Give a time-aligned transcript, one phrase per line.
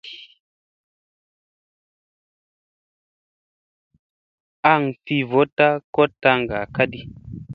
[4.71, 6.39] An fi voɗta koɗ tan
[6.75, 6.99] kadi.